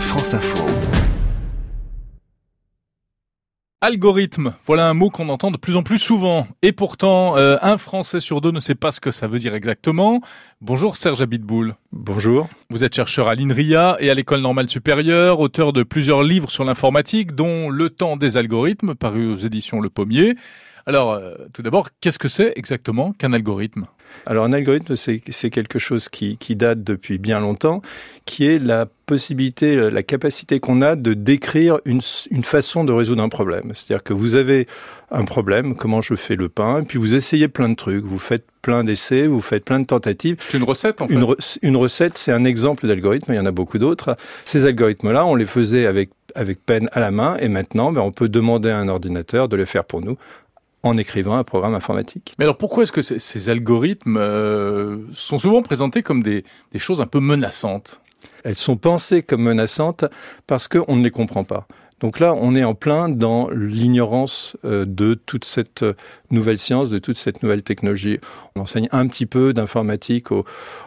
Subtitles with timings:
[0.00, 0.64] France Info.
[3.80, 6.46] Algorithme, voilà un mot qu'on entend de plus en plus souvent.
[6.62, 9.54] Et pourtant, euh, un Français sur deux ne sait pas ce que ça veut dire
[9.54, 10.20] exactement.
[10.60, 11.76] Bonjour Serge Abitboul.
[11.92, 12.48] Bonjour.
[12.70, 16.64] Vous êtes chercheur à l'INRIA et à l'École normale supérieure, auteur de plusieurs livres sur
[16.64, 20.36] l'informatique, dont Le temps des algorithmes, paru aux éditions Le Pommier.
[20.88, 23.86] Alors, euh, tout d'abord, qu'est-ce que c'est exactement qu'un algorithme?
[24.24, 27.82] Alors, un algorithme, c'est quelque chose qui, qui, date depuis bien longtemps,
[28.24, 32.00] qui est la possibilité, la capacité qu'on a de décrire une,
[32.30, 33.72] une, façon de résoudre un problème.
[33.74, 34.68] C'est-à-dire que vous avez
[35.10, 38.46] un problème, comment je fais le pain, puis vous essayez plein de trucs, vous faites
[38.62, 40.36] plein d'essais, vous faites plein de tentatives.
[40.48, 43.40] C'est une recette, en fait Une, re une recette, c'est un exemple d'algorithme, il y
[43.40, 44.16] en a beaucoup d'autres.
[44.44, 48.12] Ces algorithmes-là, on les faisait avec, avec peine à la main, et maintenant, ben, on
[48.12, 50.16] peut demander à un ordinateur de le faire pour nous
[50.86, 52.34] en écrivant un programme informatique.
[52.38, 57.00] Mais alors pourquoi est-ce que ces algorithmes euh, sont souvent présentés comme des, des choses
[57.00, 58.00] un peu menaçantes?
[58.44, 60.04] Elles sont pensées comme menaçantes
[60.46, 61.66] parce qu'on ne les comprend pas.
[62.00, 65.94] Donc là, on est en plein dans l'ignorance euh, de toute cette euh,
[66.30, 68.20] nouvelle science, de toute cette nouvelle technologie.
[68.56, 70.28] On enseigne un petit peu d'informatique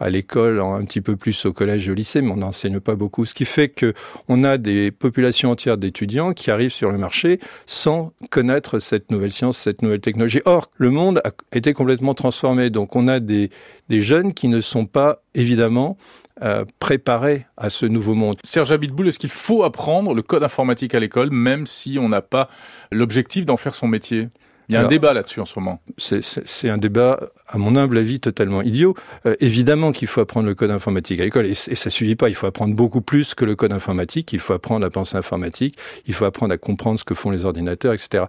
[0.00, 2.94] à l'école, un petit peu plus au collège et au lycée, mais on n'enseigne pas
[2.94, 3.26] beaucoup.
[3.26, 3.92] Ce qui fait que
[4.28, 9.30] on a des populations entières d'étudiants qui arrivent sur le marché sans connaître cette nouvelle
[9.30, 10.40] science, cette nouvelle technologie.
[10.46, 12.70] Or, le monde a été complètement transformé.
[12.70, 13.50] Donc, on a des,
[13.90, 15.98] jeunes qui ne sont pas évidemment
[16.42, 18.38] euh, préparés à ce nouveau monde.
[18.42, 22.22] Serge Abitboul, est-ce qu'il faut apprendre le code informatique à l'école, même si on n'a
[22.22, 22.48] pas
[22.90, 24.28] l'objectif d'en faire son métier?
[24.70, 25.80] Il y a Alors, un débat là-dessus en ce moment.
[25.98, 27.18] C'est un débat,
[27.48, 28.94] à mon humble avis, totalement idiot.
[29.26, 32.28] Euh, évidemment qu'il faut apprendre le code informatique à l'école, et, et, ça suffit pas.
[32.28, 34.32] Il faut apprendre beaucoup plus que le code informatique.
[34.32, 35.76] Il faut apprendre à penser informatique.
[36.06, 38.24] Il faut apprendre à comprendre ce que font les ordinateurs, etc.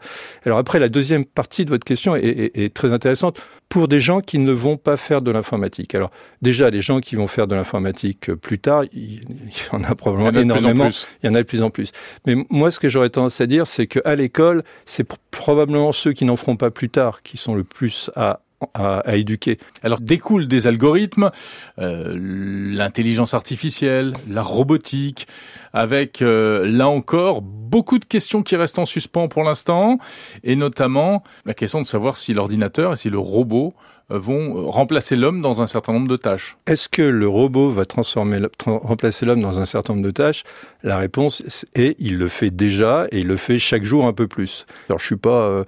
[0.45, 3.39] Alors après, la deuxième partie de votre question est, est, est très intéressante
[3.71, 5.95] pour des gens qui ne vont pas faire de l'informatique.
[5.95, 6.11] Alors
[6.41, 9.23] déjà, les gens qui vont faire de l'informatique plus tard, il y
[9.71, 10.89] en a probablement il y en a énormément.
[11.23, 11.91] Il y en a de plus en plus.
[12.25, 16.25] Mais moi, ce que j'aurais tendance à dire, c'est qu'à l'école, c'est probablement ceux qui
[16.31, 18.39] n'en feront pas plus tard qui sont le plus à
[18.73, 19.57] à, éduquer.
[19.83, 21.31] Alors découle des algorithmes,
[21.79, 25.27] euh, l'intelligence artificielle, la robotique,
[25.73, 29.97] avec euh, là encore beaucoup de questions qui restent en suspens pour l'instant,
[30.43, 33.73] et notamment la question de savoir si l'ordinateur et si le robot
[34.11, 36.57] euh, vont remplacer l'homme dans un certain nombre de tâches.
[36.67, 40.43] Est-ce que le robot va transformer, remplacer l'homme dans un certain nombre de tâches?
[40.83, 44.27] La réponse est il le fait déjà et il le fait chaque jour un peu
[44.27, 44.65] plus.
[44.89, 45.63] Alors je suis pas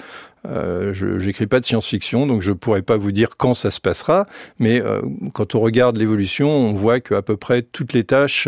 [0.48, 3.72] euh, je n'écris pas de science-fiction, donc je ne pourrais pas vous dire quand ça
[3.72, 4.28] se passera,
[4.60, 5.02] mais euh,
[5.34, 8.48] quand on regarde l'évolution, on voit qu'à peu près toutes les tâches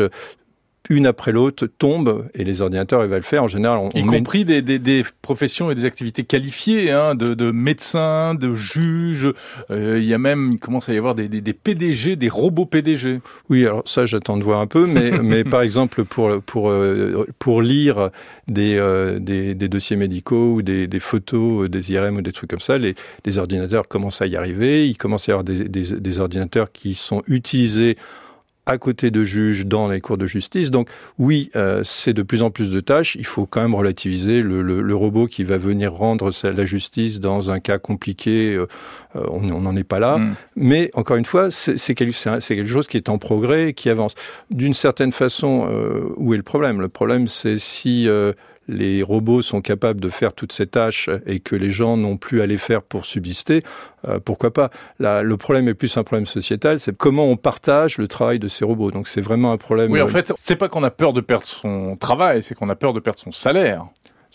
[0.90, 4.08] une après l'autre tombe et les ordinateurs ils le faire en général on, y on
[4.08, 9.32] compris des, des, des, professions et des activités qualifiées hein, de, de médecins de juges
[9.72, 12.30] euh, il y a même il commence à y avoir des, des, des PDG des
[12.30, 16.42] robots PDG oui alors ça j'attends de voir un peu mais mais par exemple pour
[16.42, 16.72] pour
[17.40, 18.10] pour lire
[18.48, 22.50] des, euh, des, des dossiers médicaux ou des, des photos des IRM ou des trucs
[22.50, 22.96] comme ça les,
[23.26, 26.72] les ordinateurs commencent à y arriver il commence à y avoir des, des, des ordinateurs
[26.72, 27.98] qui sont utilisés
[28.66, 30.72] à côté de juges dans les cours de justice.
[30.72, 33.16] Donc oui, euh, c'est de plus en plus de tâches.
[33.16, 37.20] Il faut quand même relativiser le, le, le robot qui va venir rendre la justice
[37.20, 38.58] dans un cas compliqué.
[39.16, 40.18] Euh, on n'en est pas là.
[40.18, 40.36] Mm.
[40.56, 44.16] Mais encore une fois, c'est quelque, quelque, chose qui est en progrès qui avance.
[44.52, 46.82] D'une certaine façon, euh, où est le problème?
[46.82, 48.34] Le problème, c'est si euh,
[48.68, 52.42] les robots sont capables de faire toutes ces tâches et que les gens n'ont plus
[52.42, 53.64] à les faire pour subsister,
[54.08, 54.70] euh, pourquoi pas?
[55.00, 58.48] Là, Le problème est plus un problème sociétal, c'est comment on partage le travail de
[58.48, 58.92] ces robots.
[58.92, 59.92] Donc c'est vraiment un problème.
[59.92, 62.76] Oui, en fait, c'est pas qu'on a peur de perdre son travail, c'est qu'on a
[62.76, 63.86] peur de perdre son salaire.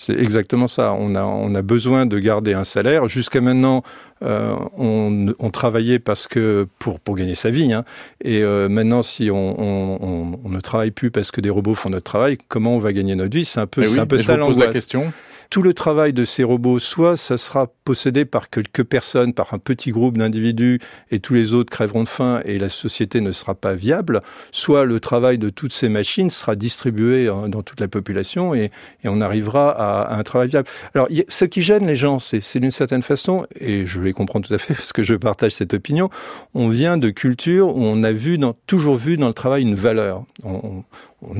[0.00, 0.94] C'est exactement ça.
[0.98, 3.06] On a, on a besoin de garder un salaire.
[3.06, 3.82] Jusqu'à maintenant,
[4.22, 7.70] euh, on, on, travaillait parce que pour, pour gagner sa vie.
[7.74, 7.84] Hein.
[8.24, 11.90] Et euh, maintenant, si on, on, on, ne travaille plus parce que des robots font
[11.90, 13.44] notre travail, comment on va gagner notre vie?
[13.44, 14.56] C'est un peu, oui, un peu ça l'angoisse.
[14.56, 15.12] la question
[15.50, 19.58] tout le travail de ces robots, soit ça sera possédé par quelques personnes, par un
[19.58, 20.78] petit groupe d'individus,
[21.10, 24.22] et tous les autres crèveront de faim et la société ne sera pas viable,
[24.52, 28.70] soit le travail de toutes ces machines sera distribué dans toute la population et,
[29.04, 30.68] on arrivera à, un travail viable.
[30.94, 34.54] Alors, ce qui gêne les gens, c'est d'une certaine façon, et je les comprends tout
[34.54, 36.10] à fait parce que je partage cette opinion,
[36.54, 39.74] on vient de cultures où on a vu dans, toujours vu dans le travail une
[39.74, 40.24] valeur.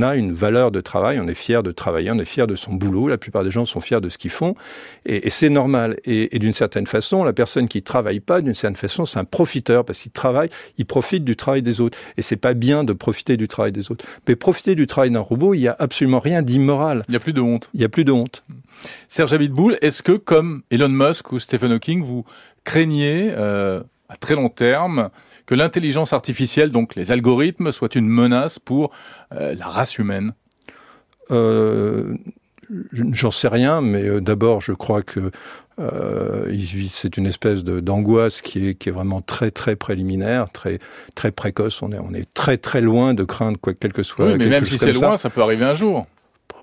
[0.02, 2.74] A une valeur de travail, on est fier de travailler, on est fier de son
[2.74, 4.54] boulot, la plupart des gens sont fiers de ce qu'ils font,
[5.06, 5.96] et, et c'est normal.
[6.04, 9.24] Et, et d'une certaine façon, la personne qui travaille pas, d'une certaine façon, c'est un
[9.24, 11.98] profiteur, parce qu'il travaille, il profite du travail des autres.
[12.16, 14.04] Et c'est pas bien de profiter du travail des autres.
[14.28, 17.02] Mais profiter du travail d'un robot, il y a absolument rien d'immoral.
[17.08, 17.70] Il y a plus de honte.
[17.74, 18.44] Il y a plus de honte.
[19.08, 22.24] Serge Abitboul, est-ce que, comme Elon Musk ou Stephen Hawking, vous
[22.64, 25.10] craignez euh, à très long terme,
[25.46, 28.90] que l'intelligence artificielle, donc les algorithmes, soit une menace pour
[29.32, 30.32] euh, la race humaine
[31.30, 32.16] euh,
[32.92, 35.32] J'en sais rien, mais euh, d'abord, je crois que
[35.80, 36.54] euh,
[36.88, 40.78] c'est une espèce d'angoisse qui est, qui est vraiment très très préliminaire, très
[41.16, 41.82] très précoce.
[41.82, 44.26] On est on est très très loin de craindre quoi quel que soit.
[44.26, 46.06] Oui, mais même si c'est loin, ça peut arriver un jour.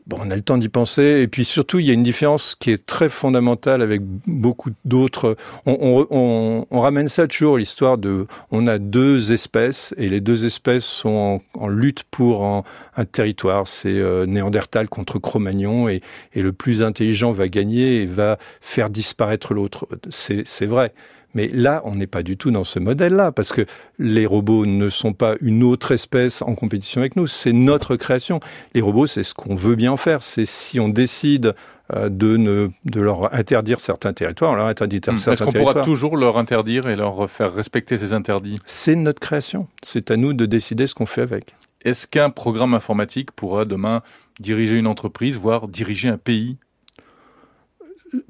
[0.07, 1.19] Bon, on a le temps d'y penser.
[1.21, 5.36] Et puis surtout, il y a une différence qui est très fondamentale avec beaucoup d'autres.
[5.65, 8.25] On, ramène ça toujours l'histoire de.
[8.50, 12.63] On a deux espèces et les deux espèces sont en, lutte pour un,
[12.95, 13.68] un territoire.
[13.68, 16.01] C'est euh, Néandertal contre Cro-Magnon et,
[16.33, 19.89] et le plus intelligent va gagner et va faire disparaître l'autre.
[20.09, 20.94] C'est vrai.
[21.38, 23.68] Mais là, on n'est pas du tout dans ce modèle-là, parce que
[24.00, 28.39] les robots ne sont pas une autre espèce en compétition avec nous, c'est notre création.
[28.74, 30.24] Les robots, c'est ce qu'on veut bien faire.
[30.24, 31.54] C'est si on décide
[31.94, 35.16] euh, de, ne, de leur interdire certains territoires, on leur interdit mmh.
[35.18, 38.57] certains Est-ce qu'on pourra toujours leur interdire et leur faire respecter ces interdits?
[38.66, 39.68] C'est notre création.
[39.83, 41.54] C'est à nous de décider ce qu'on fait avec.
[41.86, 44.01] Est-ce qu'un programme informatique pourra demain
[44.40, 46.57] diriger une entreprise, voire diriger un pays?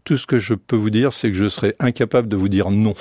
[0.08, 2.72] Tout ce que je peux vous dire, c'est que je serai incapable de vous dire
[2.72, 2.94] non.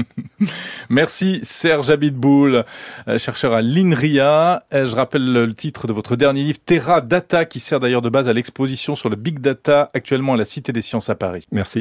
[0.90, 2.66] Merci Serge Abitboul,
[3.08, 4.64] euh, chercheur à l'INRIA.
[4.74, 8.10] Euh, je rappelle le titre de votre dernier livre, Terra Data, qui sert d'ailleurs de
[8.10, 11.46] base à l'exposition sur le Big Data actuellement à la Cité des Sciences à Paris.
[11.52, 11.74] Merci.